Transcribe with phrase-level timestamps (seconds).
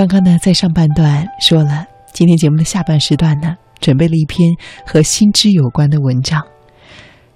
[0.00, 4.50] 刚刚呢，在上半段说了，今天节目的下半时段呢，准备了一篇
[4.86, 6.42] 和心知有关的文章。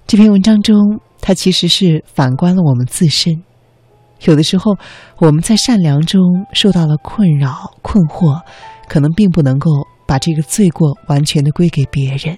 [0.07, 3.43] 这篇文章中，它其实是反观了我们自身。
[4.21, 4.79] 有的时候，
[5.17, 6.19] 我们在善良中
[6.53, 8.41] 受到了困扰、困惑，
[8.89, 9.69] 可能并不能够
[10.07, 12.35] 把这个罪过完全的归给别人。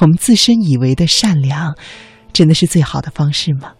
[0.00, 1.74] 我们自身以为的善良，
[2.32, 3.72] 真的是最好的方式吗？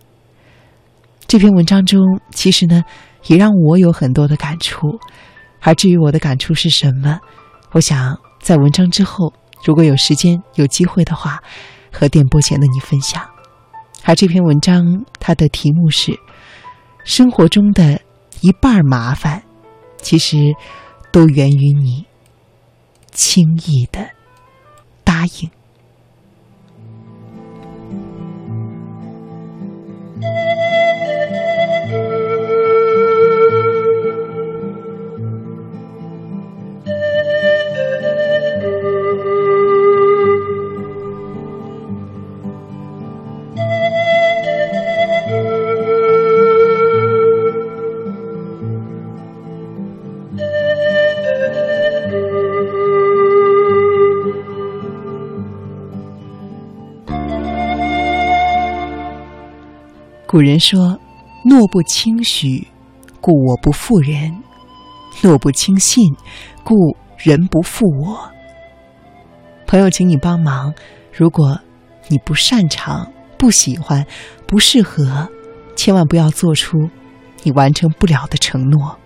[1.28, 2.00] 这篇文章中，
[2.32, 2.82] 其实呢，
[3.28, 4.98] 也让我有很多的感触。
[5.60, 7.20] 而至于我的感触是什么，
[7.72, 9.32] 我想在文章之后，
[9.64, 11.42] 如果有时间、有机会的话，
[11.92, 13.22] 和电波前的你分享。
[14.04, 16.18] 而这篇文章它的题目是：
[17.04, 18.00] 生活中的
[18.40, 19.42] 一半麻烦，
[19.98, 20.54] 其实
[21.12, 22.06] 都源于你
[23.12, 24.08] 轻易的
[25.04, 25.50] 答应。
[60.30, 60.96] 古人说
[61.44, 62.68] ：“诺不轻许，
[63.20, 64.30] 故我不负人；
[65.24, 66.14] 诺不轻信，
[66.62, 68.30] 故人不负我。”
[69.66, 70.72] 朋友，请你帮忙。
[71.12, 71.58] 如果
[72.06, 74.06] 你不擅长、不喜欢、
[74.46, 75.28] 不适合，
[75.74, 76.78] 千万不要做出
[77.42, 78.96] 你完成不了的承诺。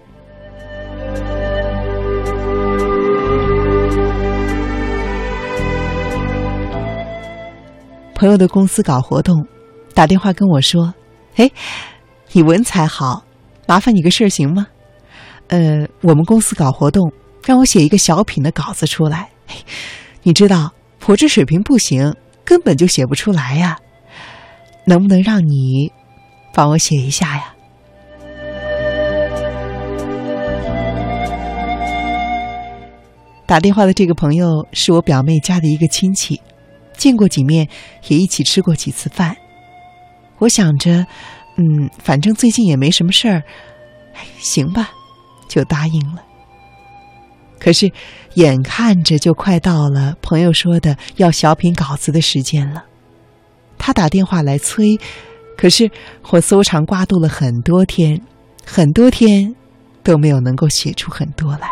[8.15, 9.47] 朋友的公司搞活动，
[9.95, 10.93] 打电话跟我说。
[11.37, 11.51] 哎，
[12.33, 13.25] 你文采好，
[13.67, 14.69] 麻烦你个事儿行吗？
[15.49, 17.13] 呃，我们公司搞活动，
[17.45, 19.31] 让我写一个小品的稿子出来。
[20.23, 20.73] 你知道
[21.07, 23.79] 我这水平不行，根本就写不出来呀。
[24.87, 25.91] 能不能让你
[26.55, 27.55] 帮我写一下呀？
[33.47, 36.41] 打电话的这个朋友是我表妹家的一个亲戚，
[36.97, 37.69] 见过几面，
[38.09, 39.37] 也一起吃过几次饭。
[40.45, 41.07] 我想着，
[41.57, 43.43] 嗯，反正最近也没什么事儿，
[44.39, 44.91] 行吧，
[45.49, 46.23] 就答应了。
[47.59, 47.91] 可是，
[48.35, 52.85] 眼看着就快到了朋友说的要小品稿子的时间了，
[53.79, 55.01] 他打电话来催，
[55.57, 55.91] 可是
[56.31, 58.21] 我搜肠刮肚了很多天，
[58.67, 59.55] 很多天
[60.03, 61.71] 都没有能够写出很多来。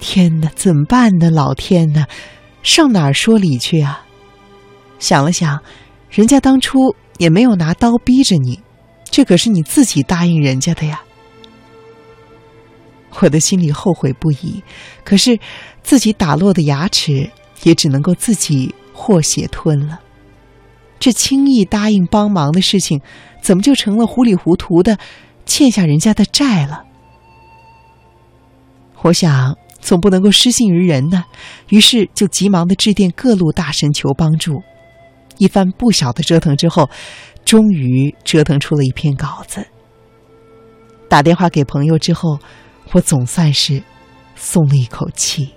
[0.00, 1.30] 天哪，怎么办呢？
[1.30, 2.06] 老天呐！
[2.62, 4.06] 上哪儿说理去啊？
[4.98, 5.60] 想了想，
[6.10, 8.60] 人家当初也没有拿刀逼着你，
[9.04, 11.02] 这可是你自己答应人家的呀。
[13.20, 14.62] 我的心里后悔不已，
[15.04, 15.38] 可是
[15.82, 17.30] 自己打落的牙齿
[17.64, 20.00] 也只能够自己和血吞了。
[21.00, 23.00] 这轻易答应帮忙的事情，
[23.42, 24.98] 怎么就成了糊里糊涂的
[25.44, 26.84] 欠下人家的债了？
[29.02, 29.56] 我想。
[29.82, 31.24] 总不能够失信于人呢，
[31.68, 34.62] 于是就急忙的致电各路大神求帮助。
[35.36, 36.88] 一番不小的折腾之后，
[37.44, 39.66] 终于折腾出了一篇稿子。
[41.08, 42.38] 打电话给朋友之后，
[42.92, 43.82] 我总算是
[44.36, 45.52] 松了一口气。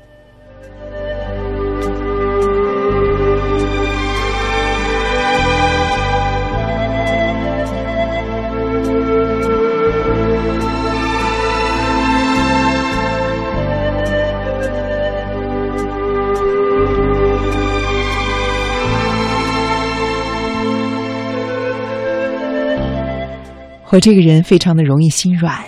[23.89, 25.63] 我这个人非常的容易心软，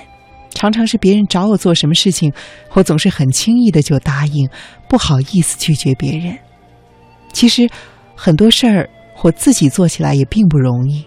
[0.49, 2.33] 常常是别人找我做什么事情，
[2.73, 4.49] 我总是很轻易的就答应，
[4.89, 6.37] 不好意思拒绝别人。
[7.31, 7.69] 其实
[8.15, 8.89] 很多事儿
[9.21, 11.05] 我自己做起来也并不容易，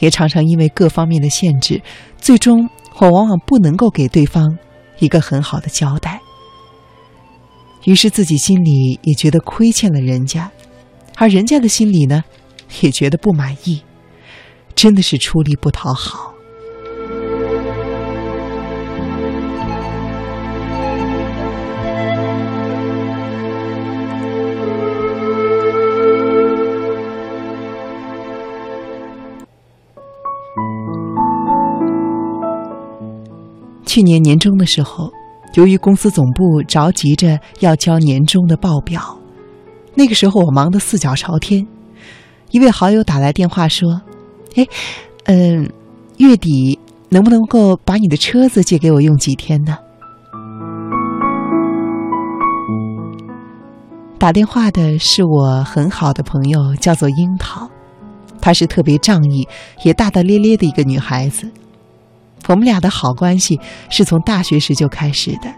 [0.00, 1.80] 也常常因为各方面的限制，
[2.18, 2.68] 最终
[2.98, 4.58] 我往往不能够给对方
[4.98, 6.20] 一个很好的交代，
[7.84, 10.50] 于是自己心里也觉得亏欠了人家，
[11.16, 12.22] 而人家的心里呢，
[12.82, 13.82] 也觉得不满意。
[14.74, 16.32] 真的是出力不讨好。
[33.86, 35.08] 去年年终的时候，
[35.54, 39.16] 由于公司总部着急着要交年终的报表，
[39.94, 41.64] 那个时候我忙得四脚朝天。
[42.50, 44.02] 一位好友打来电话说。
[44.56, 44.66] 哎，
[45.24, 45.70] 嗯，
[46.18, 46.78] 月底
[47.08, 49.78] 能不能够把你的车子借给我用几天呢？
[54.18, 57.68] 打电话的是我很好的朋友，叫做樱桃，
[58.40, 59.46] 她是特别仗义
[59.82, 61.50] 也大大咧咧的一个女孩子。
[62.46, 63.58] 我们俩的好关系
[63.90, 65.52] 是从大学时就开始的。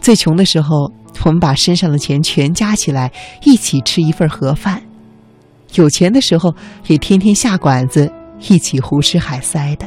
[0.00, 0.92] 最穷的时候，
[1.24, 3.10] 我们把身上的钱全加起来
[3.42, 4.78] 一起吃一份盒饭；
[5.76, 6.54] 有钱的时候，
[6.86, 8.10] 也天天下馆子
[8.48, 9.86] 一起胡吃海塞的。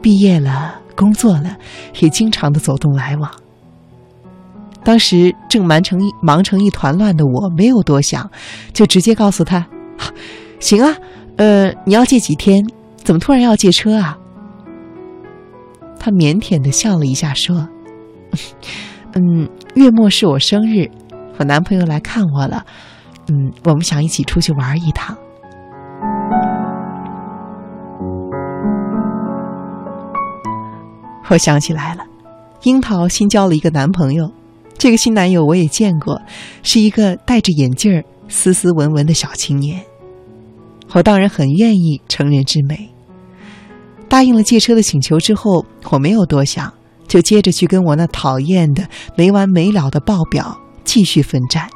[0.00, 1.56] 毕业了，工作了，
[2.00, 3.30] 也经常的走动来往。
[4.84, 8.28] 当时正忙成一忙成一团乱的我，没有多想，
[8.72, 9.64] 就直接告诉他
[10.58, 10.96] ：“行啊，
[11.36, 12.66] 呃，你要借几天？
[12.96, 14.18] 怎么突然要借车啊？”
[16.00, 17.68] 他腼腆的笑了一下，说
[19.14, 20.90] ：“嗯，月末是我生日，
[21.38, 22.66] 我男朋友来看我了，
[23.28, 25.16] 嗯，我们想一起出去玩一趟。”
[31.28, 32.04] 我想起来了，
[32.64, 34.30] 樱桃新交了一个男朋友。
[34.76, 36.20] 这个新男友我也见过，
[36.62, 39.80] 是一个戴着眼镜儿、斯斯文文的小青年。
[40.92, 42.92] 我当然很愿意成人之美，
[44.10, 46.70] 答应了借车的请求之后，我没有多想，
[47.08, 48.86] 就接着去跟我那讨厌的
[49.16, 51.70] 没完没了的报表继续奋战。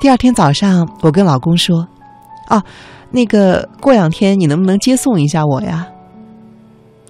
[0.00, 1.86] 第二天早上，我跟老公说
[2.48, 2.62] ：“哦，
[3.10, 5.86] 那个过两天你能不能接送一下我呀？”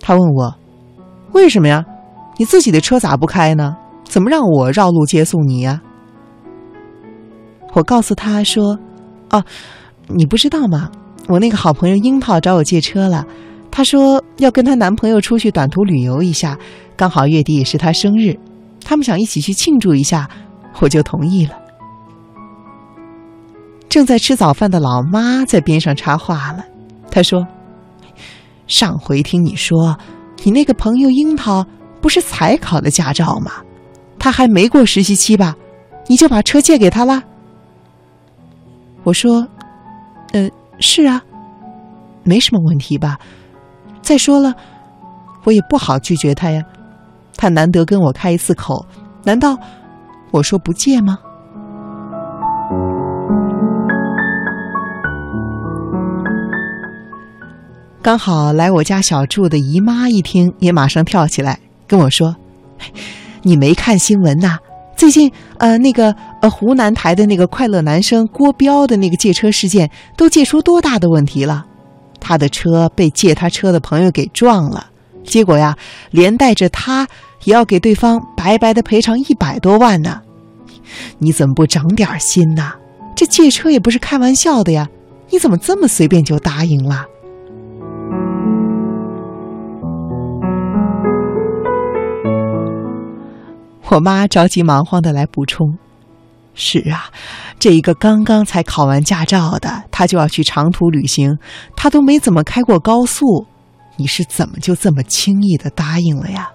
[0.03, 0.53] 他问我
[1.33, 1.85] ：“为什么呀？”
[2.37, 3.77] 你自己的车咋不开呢？
[4.05, 5.81] 怎么让我绕路接送你呀？
[7.75, 8.77] 我告诉他说
[9.31, 9.45] ：“哦，
[10.09, 10.91] 你不知道吗？
[11.29, 13.25] 我那个好朋友樱桃找我借车了，
[13.71, 16.59] 她说要跟她男朋友出去短途旅游一下，
[16.97, 18.37] 刚好月底也是她生日，
[18.85, 20.29] 他们想一起去庆祝一下，
[20.81, 21.55] 我就同意了。”
[23.91, 26.65] 正在吃早饭的老妈在边上插话了，
[27.11, 27.47] 她说
[28.67, 29.99] ：“上回听你说，
[30.45, 31.67] 你那个朋友樱桃。”
[32.01, 33.53] 不是才考的驾照吗？
[34.19, 35.55] 他还没过实习期吧？
[36.07, 37.23] 你就把车借给他了？
[39.03, 39.47] 我说
[40.33, 40.49] ：“呃，
[40.79, 41.23] 是啊，
[42.23, 43.19] 没什么问题吧？
[44.01, 44.55] 再说了，
[45.45, 46.63] 我也不好拒绝他呀。
[47.37, 48.87] 他难得跟我开一次口，
[49.23, 49.55] 难道
[50.31, 51.19] 我说不借吗？”
[58.02, 61.58] 刚好来我家小住的姨妈一听，也马上跳起来。
[61.87, 62.35] 跟我说，
[63.43, 64.56] 你没看新闻呐？
[64.97, 71.67] 最近呃，那个呃，湖南台的那个快乐男生郭彪的那个借车事件，都借出多大的问题了？
[72.19, 74.87] 他的车被借他车的朋友给撞了，
[75.23, 75.76] 结果呀，
[76.11, 77.06] 连带着他
[77.44, 80.23] 也要给对方白白的赔偿一百多万呢。
[81.19, 82.73] 你怎么不长点心呐？
[83.14, 84.88] 这借车也不是开玩笑的呀，
[85.29, 87.05] 你怎么这么随便就答应了？
[93.93, 95.77] 我妈着急忙慌的来补充
[96.55, 97.11] ：“是啊，
[97.59, 101.37] 这一个刚刚才考完驾照的，他就要去长途旅行，
[101.75, 103.47] 他都没怎么开过高速，
[103.97, 106.49] 你是怎么就这么轻易的答应了呀？”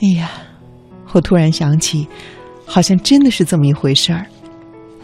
[0.00, 0.30] 哎呀，
[1.12, 2.08] 我突然想起，
[2.64, 4.24] 好像真的是这么一回事儿。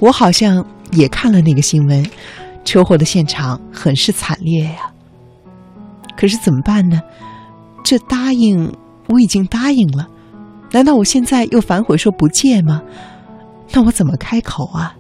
[0.03, 2.05] 我好像也看了那个新闻，
[2.65, 4.91] 车祸的现场很是惨烈呀。
[6.17, 7.01] 可是怎么办呢？
[7.85, 8.75] 这答应
[9.11, 10.09] 我已经答应了，
[10.73, 12.83] 难道我现在又反悔说不借吗？
[13.73, 14.97] 那我怎么开口啊？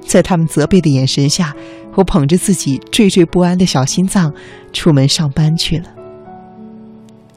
[0.00, 1.52] 在他们责备的眼神下，
[1.96, 4.32] 我捧着自己惴惴不安的小心脏
[4.72, 5.88] 出门上班去了。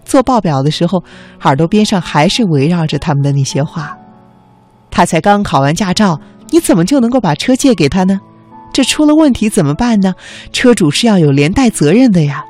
[0.06, 1.04] 做报表的时候，
[1.42, 3.98] 耳朵边上还是围绕着他们的那些话。
[5.00, 8.20] 他才刚考完驾照，你怎么就能够把车借给他呢？
[8.74, 10.14] 这出了问题怎么办呢？
[10.52, 12.44] 车主是要有连带责任的呀。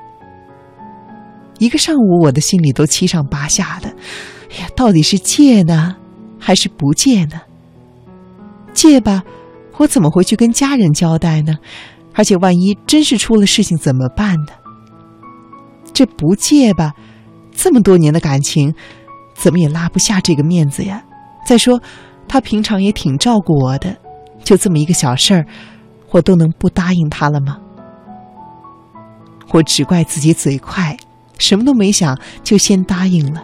[1.60, 3.89] 一个上午，我的心里都七上八下的。
[4.50, 5.96] 哎呀，到底是借呢，
[6.39, 7.39] 还是不借呢？
[8.74, 9.22] 借吧，
[9.77, 11.53] 我怎么回去跟家人交代呢？
[12.15, 14.53] 而且万一真是出了事情怎么办呢？
[15.94, 16.94] 这不借吧，
[17.56, 18.74] 这么多年的感情，
[19.36, 21.03] 怎么也拉不下这个面子呀。
[21.46, 21.79] 再说。
[22.29, 23.98] 他平常也挺照顾我的，
[24.43, 25.45] 就这么一个小事儿，
[26.12, 27.57] 我都能不答应他了吗？
[29.51, 30.95] 我只怪自己嘴快，
[31.39, 33.43] 什么都没想就先答应了，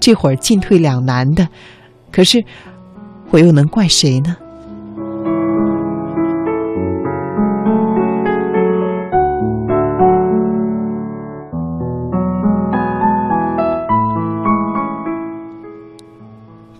[0.00, 1.48] 这会儿进退两难的，
[2.10, 2.44] 可是
[3.30, 4.36] 我又能怪谁呢？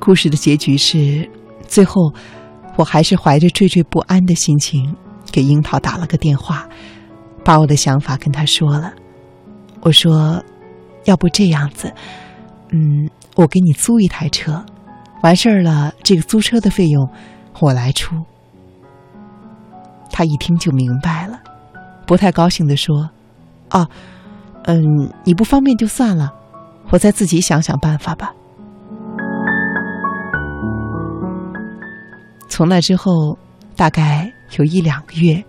[0.09, 1.31] 故事的结局是，
[1.67, 2.11] 最后
[2.77, 4.97] 我还是怀着惴惴不安的心情
[5.31, 6.67] 给樱桃打了个电话，
[7.45, 8.95] 把我的想法跟他说了。
[9.83, 10.43] 我说
[11.05, 11.93] ：“要不这样子，
[12.71, 14.65] 嗯，我给你租一台车，
[15.23, 17.07] 完事儿了，这个租车的费用
[17.61, 18.17] 我来出。”
[20.11, 21.39] 他一听就明白了，
[22.07, 23.11] 不太高兴的说
[23.69, 23.87] ：“啊，
[24.63, 24.81] 嗯，
[25.25, 26.33] 你不方便就算了，
[26.89, 28.33] 我再自己想想办法吧。”
[32.59, 33.39] 从那之后，
[33.77, 35.45] 大概有一两个月，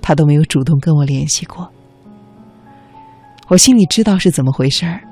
[0.00, 1.70] 他都没有主动跟我联系过。
[3.48, 5.02] 我心里知道是怎么回事儿，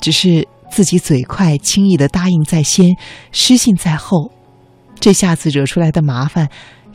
[0.00, 2.94] 只是自己嘴快，轻易的答应在先，
[3.32, 4.30] 失信在后，
[5.00, 6.48] 这下子惹出来的麻烦，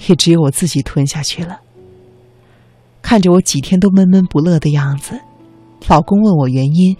[0.07, 1.60] 也只有我自己吞下去了。
[3.01, 5.19] 看着我几天都闷闷不乐的样子，
[5.89, 6.95] 老公问我原因，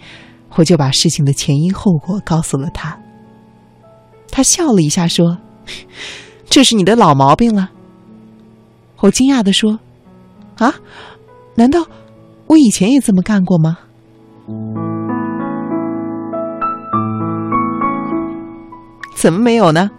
[0.56, 3.00] 我就把事情的前因后果告诉了他。
[4.30, 5.38] 他笑了一下说
[6.52, 7.70] ：“这是你的老毛病了。”
[9.00, 9.78] 我惊讶的说
[10.60, 10.74] ：“啊，
[11.54, 11.86] 难道
[12.46, 13.78] 我以前也这么干过吗？”
[19.16, 19.90] 怎么没有呢？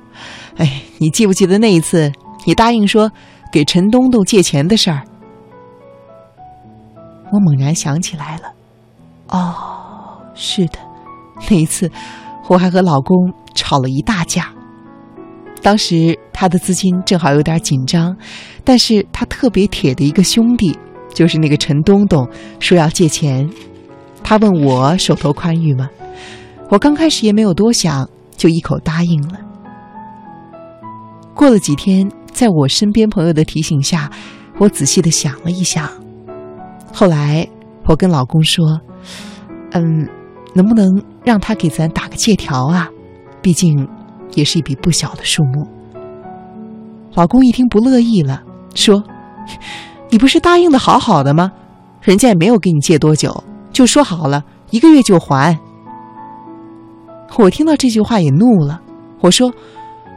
[0.57, 2.11] 哎，你记不记得那一次
[2.45, 3.11] 你答应说
[3.51, 5.01] 给陈东东借钱的事儿？
[7.31, 8.43] 我猛然想起来了。
[9.29, 10.77] 哦，是的，
[11.49, 11.89] 那一次
[12.47, 14.53] 我还和老公吵了一大架。
[15.63, 18.15] 当时他的资金正好有点紧张，
[18.63, 20.77] 但是他特别铁的一个兄弟，
[21.13, 22.27] 就是那个陈东东，
[22.59, 23.49] 说要借钱。
[24.21, 25.89] 他问我手头宽裕吗？
[26.69, 29.39] 我刚开始也没有多想，就一口答应了。
[31.33, 34.11] 过了几天，在我身边朋友的提醒下，
[34.59, 35.89] 我仔细的想了一想。
[36.91, 37.47] 后来
[37.85, 38.79] 我跟老公说
[39.71, 40.07] ：“嗯，
[40.53, 40.87] 能不能
[41.23, 42.89] 让他给咱打个借条啊？
[43.41, 43.87] 毕竟
[44.35, 45.67] 也是一笔不小的数目。”
[47.15, 48.41] 老公一听不乐意了，
[48.73, 49.03] 说
[50.09, 51.51] ：“你不是答应的好好的吗？
[52.01, 55.57] 人家也没有给你借多久。”就说好了，一个月就还。
[57.37, 58.79] 我听到这句话也怒了，
[59.19, 59.51] 我说：“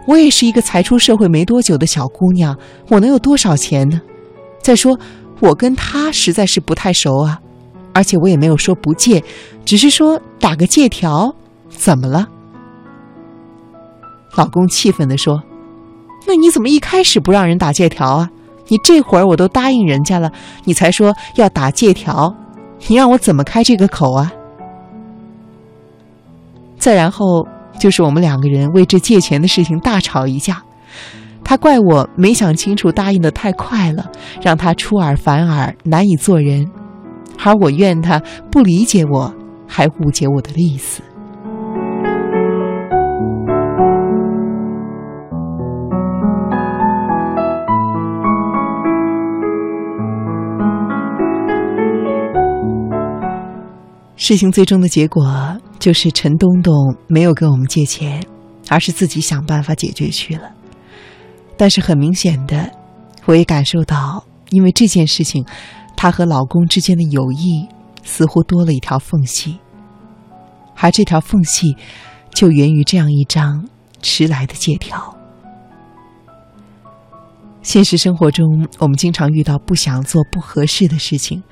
[0.06, 2.54] 我也是一个才出社会没多久的小姑娘，
[2.90, 3.99] 我能有多少钱呢？
[4.61, 4.99] 再说，
[5.40, 7.40] 我跟他实在是不太熟啊，
[7.94, 9.25] 而且我也没有说不借，
[9.64, 11.35] 只是说打个借条，
[11.70, 12.28] 怎么了？”
[14.37, 15.43] 老公气愤地说
[16.26, 18.31] ：“那你怎么一开始不让人打借条啊？
[18.69, 20.31] 你这会儿我都答应人家了，
[20.64, 22.35] 你才说要打借条。”
[22.88, 24.31] 你让我怎么开这个口啊？
[26.78, 30.62] 再然后就是我们两个人为这借钱的事情大吵一架，
[31.43, 34.11] 他怪我没想清楚，答应的太快了，
[34.43, 36.66] 让他出尔反尔，难以做人；
[37.43, 38.21] 而我怨他
[38.52, 39.35] 不理解我，
[39.66, 41.00] 还误解我的意思。
[54.26, 56.75] 事情最终的结果就是陈东东
[57.06, 58.21] 没有跟我们借钱，
[58.68, 60.50] 而是自己想办法解决去了。
[61.56, 62.68] 但是很明显的，
[63.26, 65.47] 我也感受到，因为这件事情，
[65.97, 67.68] 她和老公之间的友谊
[68.02, 69.61] 似乎多了一条缝隙，
[70.75, 71.76] 而这条缝隙
[72.35, 73.68] 就源于这样一张
[74.02, 75.16] 迟来的借条。
[77.62, 81.45] 现实生活中，我们经常遇到不想做不合适的事情，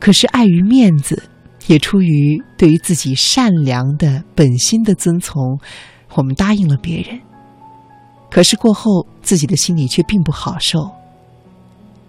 [0.00, 1.22] 可是碍于面子。
[1.66, 5.58] 也出于对于自己善良的本心的遵从，
[6.14, 7.20] 我们答应了别人。
[8.30, 10.90] 可是过后自己的心里却并不好受。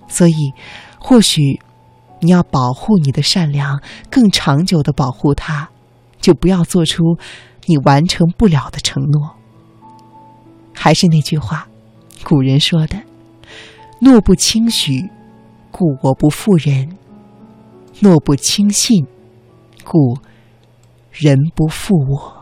[0.07, 0.53] 所以，
[0.99, 1.59] 或许
[2.21, 5.69] 你要保护你的善良，更长久的保护它，
[6.21, 7.03] 就不要做出
[7.65, 9.35] 你完成不了的承诺。
[10.73, 11.67] 还是那句话，
[12.23, 13.01] 古人说的
[13.99, 15.09] ：“诺不轻许，
[15.71, 16.87] 故我不负人；
[17.99, 19.05] 诺不轻信。”
[19.89, 20.17] 故
[21.11, 22.36] 人不负我。